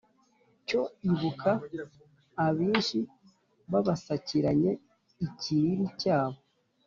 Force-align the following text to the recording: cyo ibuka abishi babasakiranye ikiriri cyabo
cyo 0.67 0.81
ibuka 1.09 1.51
abishi 2.45 2.99
babasakiranye 3.71 4.71
ikiriri 5.25 5.87
cyabo 6.01 6.39